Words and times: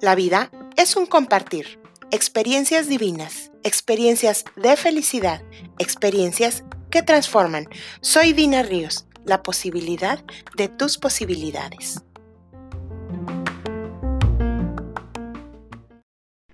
La 0.00 0.14
vida 0.14 0.50
es 0.76 0.96
un 0.96 1.06
compartir, 1.06 1.80
experiencias 2.10 2.88
divinas, 2.88 3.50
experiencias 3.64 4.44
de 4.56 4.76
felicidad, 4.76 5.42
experiencias 5.78 6.64
que 6.90 7.02
transforman. 7.02 7.68
Soy 8.00 8.32
Dina 8.32 8.62
Ríos, 8.62 9.06
la 9.24 9.42
posibilidad 9.42 10.24
de 10.56 10.68
tus 10.68 10.98
posibilidades. 10.98 12.02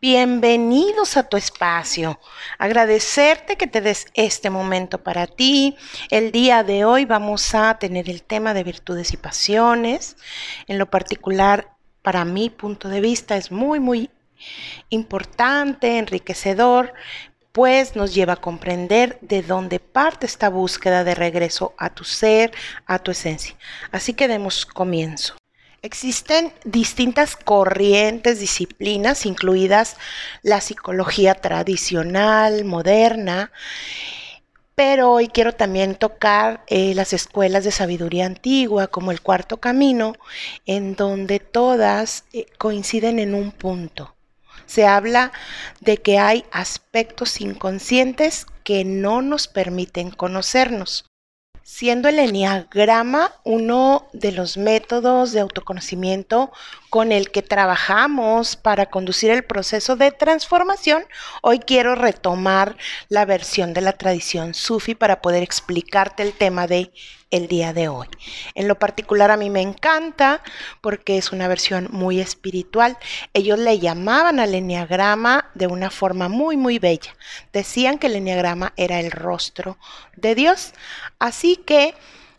Bienvenidos 0.06 1.16
a 1.16 1.22
tu 1.22 1.38
espacio. 1.38 2.20
Agradecerte 2.58 3.56
que 3.56 3.66
te 3.66 3.80
des 3.80 4.04
este 4.12 4.50
momento 4.50 5.02
para 5.02 5.26
ti. 5.26 5.78
El 6.10 6.30
día 6.30 6.62
de 6.62 6.84
hoy 6.84 7.06
vamos 7.06 7.54
a 7.54 7.78
tener 7.78 8.10
el 8.10 8.22
tema 8.22 8.52
de 8.52 8.64
virtudes 8.64 9.14
y 9.14 9.16
pasiones. 9.16 10.18
En 10.66 10.76
lo 10.76 10.90
particular, 10.90 11.70
para 12.02 12.26
mi 12.26 12.50
punto 12.50 12.90
de 12.90 13.00
vista 13.00 13.38
es 13.38 13.50
muy, 13.50 13.80
muy 13.80 14.10
importante, 14.90 15.96
enriquecedor, 15.96 16.92
pues 17.52 17.96
nos 17.96 18.14
lleva 18.14 18.34
a 18.34 18.42
comprender 18.42 19.18
de 19.22 19.40
dónde 19.40 19.80
parte 19.80 20.26
esta 20.26 20.50
búsqueda 20.50 21.02
de 21.04 21.14
regreso 21.14 21.72
a 21.78 21.88
tu 21.88 22.04
ser, 22.04 22.52
a 22.84 22.98
tu 22.98 23.10
esencia. 23.10 23.56
Así 23.90 24.12
que 24.12 24.28
demos 24.28 24.66
comienzo. 24.66 25.34
Existen 25.84 26.50
distintas 26.64 27.36
corrientes, 27.36 28.40
disciplinas, 28.40 29.26
incluidas 29.26 29.98
la 30.40 30.62
psicología 30.62 31.34
tradicional, 31.34 32.64
moderna, 32.64 33.52
pero 34.74 35.12
hoy 35.12 35.28
quiero 35.28 35.52
también 35.52 35.94
tocar 35.94 36.64
eh, 36.68 36.94
las 36.94 37.12
escuelas 37.12 37.64
de 37.64 37.70
sabiduría 37.70 38.24
antigua, 38.24 38.86
como 38.86 39.12
el 39.12 39.20
cuarto 39.20 39.58
camino, 39.58 40.14
en 40.64 40.96
donde 40.96 41.38
todas 41.38 42.24
eh, 42.32 42.46
coinciden 42.56 43.18
en 43.18 43.34
un 43.34 43.52
punto. 43.52 44.16
Se 44.64 44.86
habla 44.86 45.32
de 45.80 45.98
que 45.98 46.18
hay 46.18 46.46
aspectos 46.50 47.42
inconscientes 47.42 48.46
que 48.64 48.86
no 48.86 49.20
nos 49.20 49.48
permiten 49.48 50.10
conocernos 50.10 51.04
siendo 51.64 52.10
el 52.10 52.18
enneagrama 52.18 53.32
uno 53.42 54.06
de 54.12 54.32
los 54.32 54.58
métodos 54.58 55.32
de 55.32 55.40
autoconocimiento 55.40 56.52
con 56.90 57.10
el 57.10 57.30
que 57.30 57.42
trabajamos 57.42 58.54
para 58.54 58.86
conducir 58.86 59.30
el 59.30 59.44
proceso 59.44 59.96
de 59.96 60.12
transformación, 60.12 61.04
hoy 61.40 61.58
quiero 61.58 61.94
retomar 61.94 62.76
la 63.08 63.24
versión 63.24 63.72
de 63.72 63.80
la 63.80 63.94
tradición 63.94 64.52
sufi 64.52 64.94
para 64.94 65.22
poder 65.22 65.42
explicarte 65.42 66.22
el 66.22 66.34
tema 66.34 66.66
de 66.66 66.92
el 67.34 67.48
día 67.48 67.72
de 67.72 67.88
hoy. 67.88 68.06
En 68.54 68.68
lo 68.68 68.78
particular 68.78 69.30
a 69.30 69.36
mí 69.36 69.50
me 69.50 69.60
encanta 69.60 70.40
porque 70.80 71.18
es 71.18 71.32
una 71.32 71.48
versión 71.48 71.88
muy 71.90 72.20
espiritual. 72.20 72.96
Ellos 73.32 73.58
le 73.58 73.78
llamaban 73.78 74.38
al 74.38 74.54
enneagrama 74.54 75.50
de 75.54 75.66
una 75.66 75.90
forma 75.90 76.28
muy 76.28 76.56
muy 76.56 76.78
bella. 76.78 77.16
Decían 77.52 77.98
que 77.98 78.06
el 78.06 78.16
enneagrama 78.16 78.72
era 78.76 79.00
el 79.00 79.10
rostro 79.10 79.78
de 80.16 80.34
Dios. 80.34 80.74
Así 81.18 81.56
que 81.56 81.94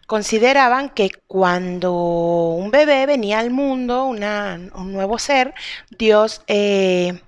consideraban 0.08 0.90
que 0.90 1.10
cuando 1.28 1.92
un 1.94 2.72
bebé 2.72 3.06
venía 3.06 3.40
al 3.40 3.52
mundo, 3.52 4.06
un 4.06 4.94
nuevo 4.94 5.20
ser, 5.20 5.54
Dios, 5.98 6.42
eh, 6.48 7.20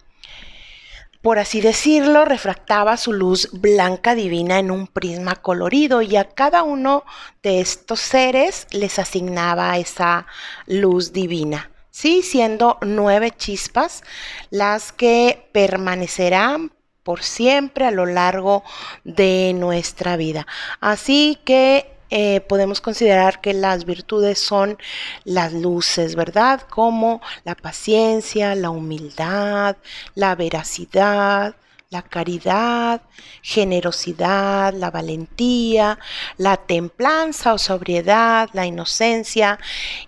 por 1.22 1.40
así 1.40 1.62
decirlo, 1.62 2.26
refractaba 2.26 2.98
su 2.98 3.14
luz 3.14 3.50
blanca 3.52 4.16
divina 4.16 4.60
en 4.60 4.72
un 4.72 4.88
prisma 4.88 5.36
colorido 5.36 6.02
y 6.02 6.16
a 6.16 6.30
cada 6.30 6.64
uno 6.64 7.04
de 7.44 7.60
estos 7.60 8.00
seres 8.00 8.68
les 8.72 9.00
asignaba 9.00 9.78
esa 9.78 10.28
luz 10.68 11.14
divina. 11.14 11.72
Sí, 11.90 12.22
siendo 12.22 12.78
nueve 12.82 13.32
chispas 13.32 14.04
las 14.52 14.92
que 14.92 15.50
permanecerán 15.52 16.72
por 17.02 17.24
siempre 17.24 17.86
a 17.86 17.92
lo 17.92 18.06
largo 18.06 18.64
de 19.04 19.54
nuestra 19.56 20.18
vida. 20.18 20.46
Así 20.80 21.40
que 21.44 21.97
eh, 22.10 22.42
podemos 22.42 22.82
considerar 22.82 23.42
que 23.42 23.54
las 23.54 23.86
virtudes 23.86 24.40
son 24.40 24.78
las 25.26 25.54
luces, 25.54 26.16
¿verdad? 26.16 26.62
Como 26.70 27.22
la 27.44 27.56
paciencia, 27.56 28.56
la 28.56 28.70
humildad, 28.70 29.78
la 30.16 30.36
veracidad, 30.36 31.56
la 31.90 32.02
caridad, 32.02 33.02
generosidad, 33.42 34.74
la 34.74 34.92
valentía, 34.92 35.98
la 36.36 36.58
templanza 36.58 37.54
o 37.54 37.58
sobriedad, 37.58 38.50
la 38.52 38.66
inocencia 38.66 39.58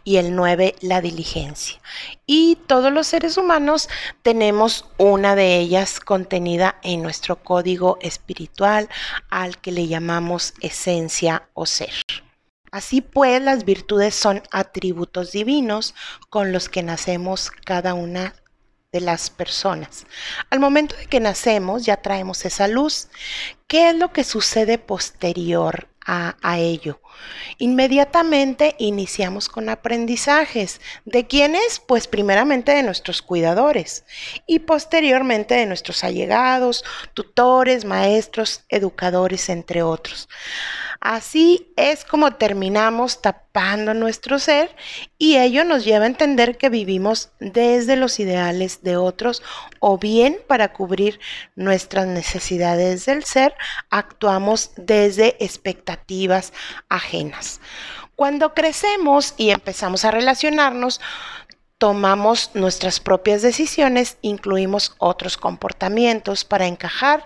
y 0.04 0.18
el 0.18 0.36
nueve, 0.36 0.76
la 0.82 1.00
diligencia. 1.00 1.80
Y 2.26 2.58
todos 2.68 2.92
los 2.92 3.08
seres 3.08 3.38
humanos 3.38 3.88
tenemos 4.24 4.86
una 4.98 5.36
de 5.36 5.58
ellas 5.58 6.02
contenida 6.02 6.76
en 6.84 7.02
nuestro 7.02 7.38
código 7.38 7.98
espiritual 8.02 8.90
al 9.30 9.58
que 9.58 9.72
le 9.72 9.88
llamamos 9.88 10.56
esencia 10.60 11.48
o 11.54 11.66
ser. 11.66 11.94
Así 12.72 13.02
pues, 13.02 13.42
las 13.42 13.64
virtudes 13.64 14.14
son 14.14 14.44
atributos 14.52 15.32
divinos 15.32 15.96
con 16.30 16.52
los 16.52 16.68
que 16.68 16.84
nacemos 16.84 17.52
cada 17.52 17.94
una 17.94 18.36
de 18.92 19.02
las 19.02 19.30
personas. 19.30 20.06
Al 20.50 20.60
momento 20.60 20.96
de 20.96 21.06
que 21.06 21.20
nacemos 21.20 21.86
ya 21.86 21.98
traemos 21.98 22.46
esa 22.46 22.68
luz. 22.68 23.08
¿Qué 23.68 23.90
es 23.90 23.96
lo 23.96 24.12
que 24.12 24.24
sucede 24.24 24.80
posterior 24.80 25.88
a, 26.12 26.58
ello? 26.58 27.00
Inmediatamente 27.60 28.76
iniciamos 28.80 29.48
con 29.48 29.70
aprendizajes. 29.70 30.82
¿De 31.06 31.28
quiénes? 31.28 31.80
Pues 31.80 32.08
primeramente 32.08 32.72
de 32.72 32.82
nuestros 32.82 33.22
cuidadores 33.22 34.06
y 34.48 34.60
posteriormente 34.60 35.54
de 35.54 35.68
nuestros 35.68 36.04
allegados, 36.04 36.84
tutores, 37.14 37.86
maestros, 37.86 38.64
educadores, 38.70 39.50
entre 39.50 39.84
otros. 39.84 40.30
Así 41.02 41.72
es 41.78 42.04
como 42.04 42.34
terminamos 42.34 43.22
tapando 43.22 43.94
nuestro 43.94 44.38
ser 44.38 44.76
y 45.18 45.38
ello 45.38 45.64
nos 45.64 45.86
lleva 45.86 46.04
a 46.04 46.08
entender 46.08 46.58
que 46.58 46.70
vivimos 46.70 47.30
desde 47.40 47.96
los 47.96 48.20
ideales 48.20 48.84
de 48.84 48.98
otros 48.98 49.42
o 49.80 49.98
bien 49.98 50.40
para 50.48 50.74
cubrir 50.74 51.22
nuestras 51.56 52.06
necesidades 52.06 53.06
del 53.06 53.24
ser, 53.24 53.56
actuamos 53.90 54.72
desde 54.76 55.38
expectativas 55.44 56.52
ajenas. 56.90 57.62
Cuando 58.18 58.54
crecemos 58.54 59.36
y 59.38 59.52
empezamos 59.52 60.04
a 60.04 60.12
relacionarnos, 60.12 61.00
tomamos 61.78 62.52
nuestras 62.56 63.00
propias 63.00 63.42
decisiones, 63.42 64.18
incluimos 64.22 64.96
otros 64.98 65.38
comportamientos 65.38 66.44
para 66.44 66.68
encajar 66.68 67.26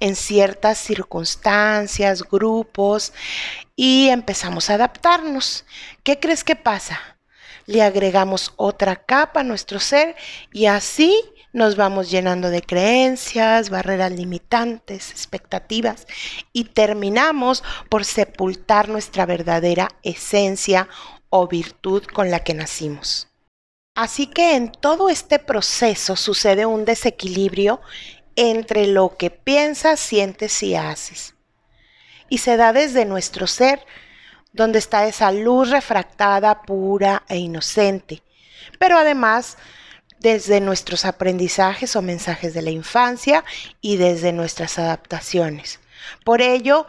en 0.00 0.16
ciertas 0.16 0.78
circunstancias, 0.78 2.22
grupos 2.22 3.12
y 3.76 4.08
empezamos 4.08 4.70
a 4.70 4.74
adaptarnos. 4.74 5.64
¿Qué 6.02 6.18
crees 6.18 6.44
que 6.44 6.56
pasa? 6.56 7.00
Le 7.66 7.82
agregamos 7.82 8.52
otra 8.56 8.96
capa 8.96 9.40
a 9.40 9.44
nuestro 9.44 9.80
ser 9.80 10.16
y 10.52 10.66
así 10.66 11.14
nos 11.52 11.76
vamos 11.76 12.10
llenando 12.10 12.50
de 12.50 12.62
creencias, 12.62 13.70
barreras 13.70 14.12
limitantes, 14.12 15.10
expectativas 15.10 16.06
y 16.52 16.64
terminamos 16.64 17.64
por 17.88 18.04
sepultar 18.04 18.88
nuestra 18.88 19.26
verdadera 19.26 19.88
esencia 20.02 20.88
o 21.30 21.46
virtud 21.46 22.04
con 22.04 22.30
la 22.30 22.40
que 22.40 22.54
nacimos. 22.54 23.28
Así 23.94 24.28
que 24.28 24.54
en 24.54 24.70
todo 24.70 25.08
este 25.08 25.40
proceso 25.40 26.14
sucede 26.14 26.66
un 26.66 26.84
desequilibrio 26.84 27.80
entre 28.38 28.86
lo 28.86 29.16
que 29.16 29.30
piensas, 29.30 29.98
sientes 29.98 30.62
y 30.62 30.76
haces. 30.76 31.34
Y 32.28 32.38
se 32.38 32.56
da 32.56 32.72
desde 32.72 33.04
nuestro 33.04 33.48
ser, 33.48 33.84
donde 34.52 34.78
está 34.78 35.06
esa 35.06 35.32
luz 35.32 35.70
refractada, 35.70 36.62
pura 36.62 37.24
e 37.28 37.36
inocente. 37.36 38.22
Pero 38.78 38.96
además 38.96 39.58
desde 40.20 40.60
nuestros 40.60 41.04
aprendizajes 41.04 41.96
o 41.96 42.02
mensajes 42.02 42.54
de 42.54 42.62
la 42.62 42.70
infancia 42.70 43.44
y 43.80 43.96
desde 43.96 44.32
nuestras 44.32 44.78
adaptaciones. 44.78 45.80
Por 46.24 46.40
ello, 46.40 46.86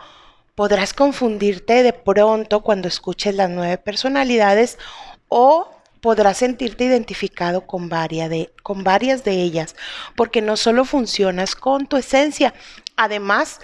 podrás 0.54 0.94
confundirte 0.94 1.82
de 1.82 1.94
pronto 1.94 2.62
cuando 2.62 2.88
escuches 2.88 3.34
las 3.34 3.50
nueve 3.50 3.80
personalidades 3.80 4.78
o 5.30 5.68
podrás 6.02 6.38
sentirte 6.38 6.86
identificado 6.86 7.66
con, 7.68 7.90
varias 7.90 8.30
de, 8.30 9.32
ellas, 9.32 9.76
porque 10.16 10.42
no 10.42 10.58
solo 10.58 10.86
funcionas 10.86 11.56
con 11.56 11.88
tu 11.88 11.98
esencia, 11.98 12.54
además 12.96 13.60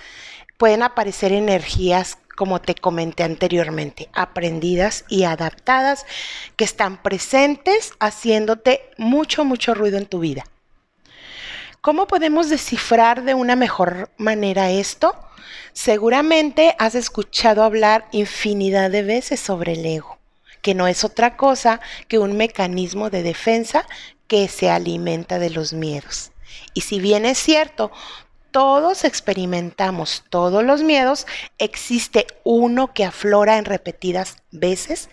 pueden 0.58 0.84
aparecer 0.84 1.32
energías 1.32 2.18
como 2.36 2.60
te 2.60 2.76
comenté 2.76 3.24
anteriormente, 3.24 4.10
aprendidas 4.14 5.06
y 5.08 5.24
adaptadas 5.24 6.06
que 6.58 6.66
están 6.66 7.02
presentes 7.02 7.94
haciéndote 8.00 8.82
mucho, 8.98 9.46
mucho 9.46 9.74
ruido 9.74 9.98
en 9.98 10.06
tu 10.06 10.20
vida. 10.20 10.44
¿Cómo 11.80 12.08
podemos 12.08 12.50
descifrar 12.50 13.24
de 13.24 13.36
una 13.36 13.56
mejor 13.56 14.10
manera 14.18 14.72
esto? 14.72 15.14
Seguramente 15.72 16.76
has 16.80 16.96
escuchado 16.96 17.64
hablar 17.64 18.08
infinidad 18.12 18.90
de 18.90 19.04
veces 19.04 19.40
sobre 19.40 19.74
el 19.74 19.86
ego, 19.86 20.15
que 20.66 20.74
no 20.74 20.88
es 20.88 21.04
otra 21.04 21.38
cosa 21.38 21.80
que 22.08 22.18
un 22.18 22.38
mecanismo 22.38 23.12
de 23.12 23.22
defensa 23.22 23.86
que 24.26 24.48
se 24.48 24.72
alimenta 24.72 25.38
de 25.38 25.52
los 25.52 25.74
miedos. 25.74 26.32
Y 26.74 26.82
si 26.82 27.00
bien 27.00 27.24
es 27.24 27.38
cierto, 27.38 27.92
todos 28.50 29.04
experimentamos 29.04 30.24
todos 30.32 30.64
los 30.64 30.82
miedos, 30.82 31.28
existe 31.60 32.26
uno 32.44 32.96
que 32.96 33.06
aflora 33.06 33.60
en 33.60 33.66
repetidas 33.66 34.38
veces 34.50 35.08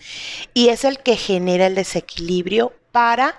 y 0.55 0.71
es 0.71 0.87
el 0.87 1.01
que 1.01 1.19
genera 1.19 1.67
el 1.67 1.75
desequilibrio 1.75 2.73
para 2.91 3.37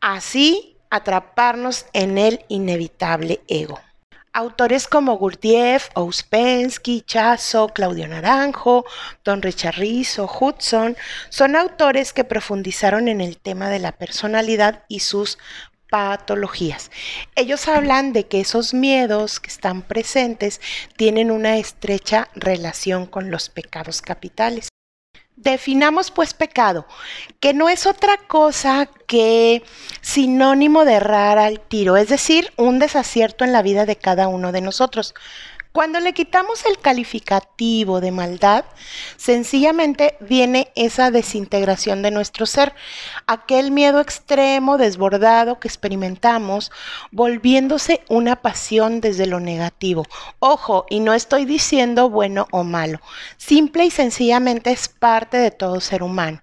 así 0.00 0.78
atraparnos 0.88 1.84
en 1.92 2.16
el 2.16 2.46
inevitable 2.48 3.42
ego. 3.46 3.78
Autores 4.36 4.86
como 4.86 5.16
Gurdjieff, 5.16 5.88
Ouspensky, 5.94 7.00
Chazo, 7.00 7.68
Claudio 7.68 8.06
Naranjo, 8.06 8.84
Don 9.24 9.40
Richard 9.40 9.76
Rizzo, 9.76 10.28
Hudson 10.28 10.94
son 11.30 11.56
autores 11.56 12.12
que 12.12 12.22
profundizaron 12.22 13.08
en 13.08 13.22
el 13.22 13.38
tema 13.38 13.70
de 13.70 13.78
la 13.78 13.92
personalidad 13.92 14.84
y 14.88 15.00
sus 15.00 15.38
patologías. 15.88 16.90
Ellos 17.34 17.66
hablan 17.66 18.12
de 18.12 18.26
que 18.26 18.40
esos 18.40 18.74
miedos 18.74 19.40
que 19.40 19.48
están 19.48 19.80
presentes 19.80 20.60
tienen 20.96 21.30
una 21.30 21.56
estrecha 21.56 22.28
relación 22.34 23.06
con 23.06 23.30
los 23.30 23.48
pecados 23.48 24.02
capitales. 24.02 24.68
Definamos 25.36 26.10
pues 26.10 26.32
pecado, 26.32 26.86
que 27.40 27.52
no 27.52 27.68
es 27.68 27.86
otra 27.86 28.16
cosa 28.16 28.88
que 29.06 29.62
sinónimo 30.00 30.84
de 30.84 30.94
errar 30.94 31.38
al 31.38 31.60
tiro, 31.60 31.96
es 31.98 32.08
decir, 32.08 32.52
un 32.56 32.78
desacierto 32.78 33.44
en 33.44 33.52
la 33.52 33.62
vida 33.62 33.84
de 33.84 33.96
cada 33.96 34.28
uno 34.28 34.50
de 34.50 34.62
nosotros. 34.62 35.14
Cuando 35.76 36.00
le 36.00 36.14
quitamos 36.14 36.64
el 36.64 36.78
calificativo 36.78 38.00
de 38.00 38.10
maldad, 38.10 38.64
sencillamente 39.18 40.16
viene 40.20 40.72
esa 40.74 41.10
desintegración 41.10 42.00
de 42.00 42.10
nuestro 42.10 42.46
ser, 42.46 42.74
aquel 43.26 43.70
miedo 43.72 44.00
extremo, 44.00 44.78
desbordado 44.78 45.60
que 45.60 45.68
experimentamos, 45.68 46.72
volviéndose 47.10 48.00
una 48.08 48.36
pasión 48.36 49.02
desde 49.02 49.26
lo 49.26 49.38
negativo. 49.38 50.06
Ojo, 50.38 50.86
y 50.88 51.00
no 51.00 51.12
estoy 51.12 51.44
diciendo 51.44 52.08
bueno 52.08 52.48
o 52.52 52.64
malo, 52.64 53.02
simple 53.36 53.84
y 53.84 53.90
sencillamente 53.90 54.70
es 54.70 54.88
parte 54.88 55.36
de 55.36 55.50
todo 55.50 55.82
ser 55.82 56.02
humano. 56.02 56.40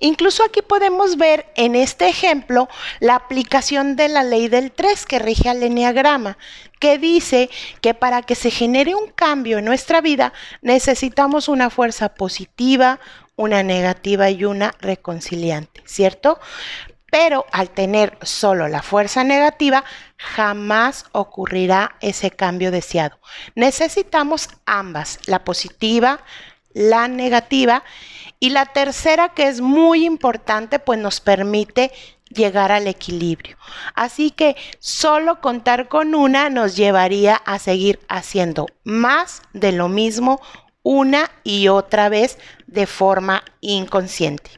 Incluso 0.00 0.44
aquí 0.44 0.62
podemos 0.62 1.16
ver 1.16 1.46
en 1.56 1.74
este 1.74 2.08
ejemplo 2.08 2.68
la 3.00 3.14
aplicación 3.14 3.96
de 3.96 4.08
la 4.08 4.22
ley 4.22 4.48
del 4.48 4.72
3 4.72 5.06
que 5.06 5.18
rige 5.18 5.48
al 5.48 5.62
enneagrama, 5.62 6.38
que 6.80 6.98
dice 6.98 7.50
que 7.80 7.94
para 7.94 8.22
que 8.22 8.34
se 8.34 8.50
genere 8.50 8.94
un 8.94 9.08
cambio 9.08 9.58
en 9.58 9.64
nuestra 9.64 10.00
vida 10.00 10.32
necesitamos 10.60 11.48
una 11.48 11.70
fuerza 11.70 12.10
positiva, 12.14 12.98
una 13.36 13.62
negativa 13.62 14.30
y 14.30 14.44
una 14.44 14.74
reconciliante, 14.80 15.82
¿cierto? 15.86 16.40
Pero 17.10 17.44
al 17.52 17.70
tener 17.70 18.16
solo 18.22 18.68
la 18.68 18.82
fuerza 18.82 19.22
negativa, 19.22 19.84
jamás 20.16 21.04
ocurrirá 21.12 21.96
ese 22.00 22.30
cambio 22.30 22.70
deseado. 22.70 23.18
Necesitamos 23.54 24.48
ambas, 24.64 25.18
la 25.26 25.44
positiva, 25.44 26.20
la 26.72 27.08
negativa 27.08 27.84
y 28.42 28.50
la 28.50 28.66
tercera, 28.66 29.28
que 29.28 29.46
es 29.46 29.60
muy 29.60 30.04
importante, 30.04 30.80
pues 30.80 30.98
nos 30.98 31.20
permite 31.20 31.92
llegar 32.28 32.72
al 32.72 32.88
equilibrio. 32.88 33.56
Así 33.94 34.32
que 34.32 34.56
solo 34.80 35.40
contar 35.40 35.86
con 35.86 36.16
una 36.16 36.50
nos 36.50 36.74
llevaría 36.74 37.36
a 37.36 37.60
seguir 37.60 38.00
haciendo 38.08 38.66
más 38.82 39.42
de 39.52 39.70
lo 39.70 39.88
mismo 39.88 40.40
una 40.82 41.30
y 41.44 41.68
otra 41.68 42.08
vez 42.08 42.36
de 42.66 42.88
forma 42.88 43.44
inconsciente. 43.60 44.50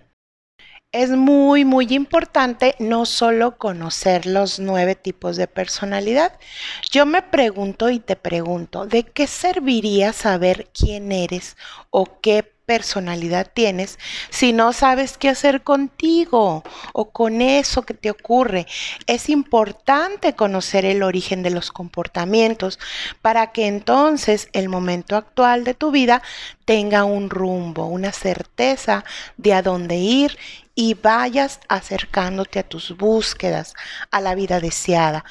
Es 0.90 1.10
muy, 1.10 1.66
muy 1.66 1.86
importante 1.90 2.76
no 2.78 3.04
solo 3.04 3.58
conocer 3.58 4.24
los 4.24 4.60
nueve 4.60 4.94
tipos 4.94 5.36
de 5.36 5.46
personalidad. 5.46 6.38
Yo 6.90 7.04
me 7.04 7.20
pregunto 7.20 7.90
y 7.90 7.98
te 7.98 8.16
pregunto, 8.16 8.86
¿de 8.86 9.02
qué 9.02 9.26
serviría 9.26 10.14
saber 10.14 10.70
quién 10.72 11.12
eres 11.12 11.58
o 11.90 12.20
qué 12.22 12.53
personalidad 12.66 13.50
tienes 13.52 13.98
si 14.30 14.52
no 14.52 14.72
sabes 14.72 15.18
qué 15.18 15.28
hacer 15.28 15.62
contigo 15.62 16.62
o 16.92 17.10
con 17.10 17.42
eso 17.42 17.82
que 17.82 17.94
te 17.94 18.10
ocurre. 18.10 18.66
Es 19.06 19.28
importante 19.28 20.34
conocer 20.34 20.84
el 20.84 21.02
origen 21.02 21.42
de 21.42 21.50
los 21.50 21.70
comportamientos 21.70 22.78
para 23.22 23.52
que 23.52 23.66
entonces 23.66 24.48
el 24.52 24.68
momento 24.68 25.16
actual 25.16 25.64
de 25.64 25.74
tu 25.74 25.90
vida 25.90 26.22
tenga 26.64 27.04
un 27.04 27.30
rumbo, 27.30 27.86
una 27.86 28.12
certeza 28.12 29.04
de 29.36 29.54
a 29.54 29.62
dónde 29.62 29.96
ir 29.96 30.38
y 30.74 30.94
vayas 30.94 31.60
acercándote 31.68 32.58
a 32.58 32.68
tus 32.68 32.96
búsquedas, 32.96 33.74
a 34.10 34.20
la 34.20 34.34
vida 34.34 34.60
deseada. 34.60 35.24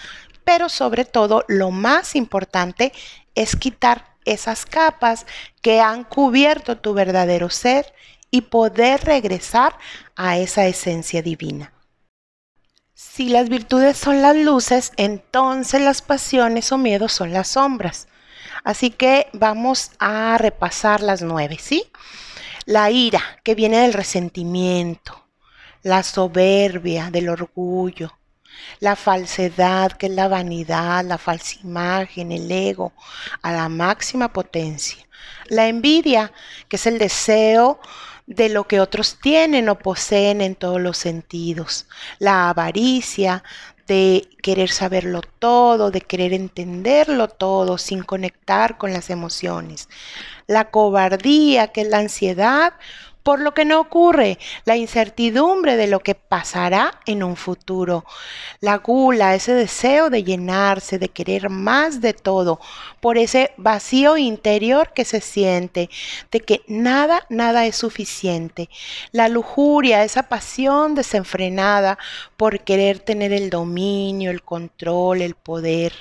Pero 0.43 0.69
sobre 0.69 1.05
todo, 1.05 1.45
lo 1.47 1.71
más 1.71 2.15
importante 2.15 2.93
es 3.35 3.55
quitar 3.55 4.12
esas 4.25 4.65
capas 4.65 5.25
que 5.61 5.81
han 5.81 6.03
cubierto 6.03 6.77
tu 6.77 6.93
verdadero 6.93 7.49
ser 7.49 7.93
y 8.31 8.41
poder 8.41 9.03
regresar 9.03 9.77
a 10.15 10.37
esa 10.37 10.65
esencia 10.65 11.21
divina. 11.21 11.73
Si 12.93 13.29
las 13.29 13.49
virtudes 13.49 13.97
son 13.97 14.21
las 14.21 14.35
luces, 14.35 14.91
entonces 14.97 15.81
las 15.81 16.01
pasiones 16.01 16.71
o 16.71 16.77
miedos 16.77 17.13
son 17.13 17.33
las 17.33 17.49
sombras. 17.49 18.07
Así 18.63 18.89
que 18.89 19.27
vamos 19.33 19.91
a 19.99 20.37
repasar 20.37 21.01
las 21.01 21.21
nueve, 21.21 21.57
¿sí? 21.59 21.91
La 22.65 22.89
ira, 22.91 23.21
que 23.43 23.55
viene 23.55 23.79
del 23.79 23.93
resentimiento, 23.93 25.27
la 25.81 26.01
soberbia, 26.01 27.11
del 27.11 27.29
orgullo, 27.29 28.17
la 28.79 28.95
falsedad, 28.95 29.91
que 29.93 30.07
es 30.07 30.11
la 30.11 30.27
vanidad, 30.27 31.03
la 31.05 31.17
falsa 31.17 31.57
imagen, 31.63 32.31
el 32.31 32.51
ego, 32.51 32.93
a 33.41 33.51
la 33.51 33.69
máxima 33.69 34.31
potencia. 34.33 35.05
La 35.47 35.67
envidia, 35.67 36.31
que 36.67 36.75
es 36.77 36.85
el 36.87 36.99
deseo 36.99 37.79
de 38.25 38.49
lo 38.49 38.67
que 38.67 38.79
otros 38.79 39.17
tienen 39.21 39.67
o 39.69 39.77
poseen 39.77 40.41
en 40.41 40.55
todos 40.55 40.79
los 40.79 40.97
sentidos. 40.97 41.87
La 42.19 42.49
avaricia, 42.49 43.43
de 43.87 44.29
querer 44.41 44.69
saberlo 44.69 45.21
todo, 45.39 45.91
de 45.91 46.01
querer 46.01 46.33
entenderlo 46.33 47.27
todo 47.27 47.77
sin 47.77 48.03
conectar 48.03 48.77
con 48.77 48.93
las 48.93 49.09
emociones. 49.09 49.89
La 50.47 50.71
cobardía, 50.71 51.67
que 51.67 51.81
es 51.81 51.87
la 51.87 51.99
ansiedad 51.99 52.73
por 53.23 53.39
lo 53.39 53.53
que 53.53 53.65
no 53.65 53.79
ocurre, 53.79 54.37
la 54.65 54.75
incertidumbre 54.75 55.77
de 55.77 55.87
lo 55.87 56.01
que 56.01 56.13
pasará 56.13 56.99
en 57.05 57.23
un 57.23 57.37
futuro, 57.37 58.05
la 58.59 58.77
gula, 58.77 59.33
ese 59.33 59.53
deseo 59.53 60.09
de 60.09 60.23
llenarse, 60.23 60.99
de 60.99 61.09
querer 61.09 61.49
más 61.49 62.01
de 62.01 62.13
todo, 62.13 62.59
por 62.99 63.17
ese 63.17 63.51
vacío 63.57 64.17
interior 64.17 64.91
que 64.93 65.05
se 65.05 65.21
siente, 65.21 65.89
de 66.31 66.39
que 66.41 66.61
nada, 66.67 67.25
nada 67.29 67.65
es 67.65 67.77
suficiente, 67.77 68.69
la 69.11 69.29
lujuria, 69.29 70.03
esa 70.03 70.23
pasión 70.23 70.95
desenfrenada 70.95 71.97
por 72.37 72.59
querer 72.59 72.99
tener 72.99 73.31
el 73.31 73.49
dominio, 73.49 74.31
el 74.31 74.43
control, 74.43 75.21
el 75.21 75.35
poder. 75.35 75.93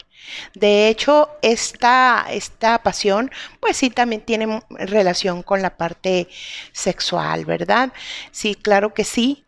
De 0.54 0.88
hecho, 0.88 1.30
esta, 1.42 2.26
esta 2.30 2.82
pasión, 2.82 3.30
pues 3.60 3.76
sí, 3.76 3.90
también 3.90 4.22
tiene 4.22 4.62
relación 4.70 5.42
con 5.42 5.62
la 5.62 5.76
parte 5.76 6.28
sexual, 6.72 7.44
¿verdad? 7.44 7.92
Sí, 8.30 8.54
claro 8.54 8.94
que 8.94 9.04
sí. 9.04 9.44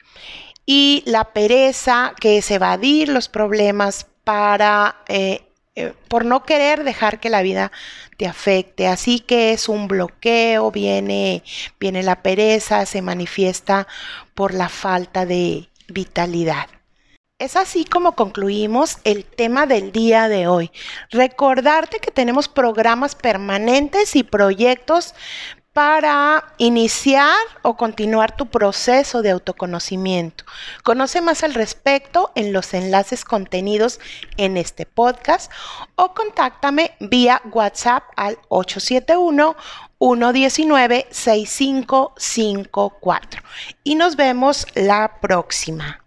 Y 0.66 1.02
la 1.07 1.33
pereza, 1.33 2.14
que 2.21 2.38
es 2.38 2.50
evadir 2.50 3.09
los 3.09 3.28
problemas 3.28 4.07
para, 4.25 4.97
eh, 5.09 5.43
eh, 5.75 5.93
por 6.09 6.25
no 6.25 6.45
querer 6.45 6.85
dejar 6.85 7.21
que 7.21 7.31
la 7.31 7.43
vida 7.43 7.73
te 8.16 8.26
afecte. 8.26 8.87
Así 8.87 9.21
que 9.21 9.52
es 9.52 9.69
un 9.69 9.88
bloqueo, 9.88 10.71
viene, 10.71 11.43
viene 11.81 12.02
la 12.02 12.23
pereza, 12.23 12.87
se 12.87 13.02
manifiesta 13.02 13.87
por 14.35 14.54
la 14.54 14.69
falta 14.69 15.26
de 15.26 15.69
vitalidad. 15.88 16.66
Es 17.41 17.57
así 17.57 17.85
como 17.85 18.12
concluimos 18.12 18.99
el 19.03 19.25
tema 19.25 19.67
del 19.67 19.91
día 19.91 20.29
de 20.29 20.47
hoy. 20.47 20.71
Recordarte 21.11 21.99
que 21.99 22.12
tenemos 22.12 22.47
programas 22.47 23.17
permanentes 23.17 24.14
y 24.14 24.23
proyectos 24.23 25.17
para 25.73 26.55
iniciar 26.59 27.37
o 27.62 27.76
continuar 27.76 28.37
tu 28.37 28.47
proceso 28.47 29.21
de 29.21 29.33
autoconocimiento. 29.33 30.45
Conoce 30.85 31.21
más 31.23 31.43
al 31.43 31.55
respecto 31.55 32.31
en 32.37 32.53
los 32.53 32.73
enlaces 32.73 33.25
contenidos 33.25 33.99
en 34.37 34.57
este 34.57 34.87
podcast 34.87 35.50
o 35.97 36.14
contáctame 36.14 36.93
vía 37.00 37.43
WhatsApp 37.50 38.05
al 38.14 38.38
871 38.49 39.57
119 39.99 41.09
6554 41.11 43.43
y 43.83 43.97
nos 43.97 44.14
vemos 44.14 44.69
la 44.76 45.19
próxima. 45.21 46.04